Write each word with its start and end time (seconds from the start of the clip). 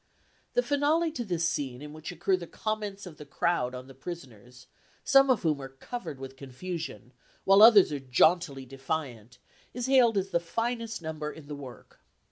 The 0.55 0.63
finale 0.63 1.11
to 1.11 1.23
this 1.23 1.47
scene 1.47 1.79
in 1.79 1.93
which 1.93 2.11
occur 2.11 2.35
the 2.35 2.47
comments 2.47 3.05
of 3.05 3.17
the 3.17 3.23
crowd 3.25 3.75
on 3.75 3.85
the 3.85 3.93
prisoners, 3.93 4.65
some 5.03 5.29
of 5.29 5.43
whom 5.43 5.61
are 5.61 5.69
covered 5.69 6.19
with 6.19 6.37
confusion, 6.37 7.13
while 7.43 7.61
others 7.61 7.91
are 7.91 7.99
jauntily 7.99 8.65
defiant, 8.65 9.37
is 9.75 9.85
hailed 9.85 10.17
as 10.17 10.31
the 10.31 10.39
finest 10.39 11.03
number 11.03 11.31
in 11.31 11.45
the 11.47 11.55
work. 11.55 11.99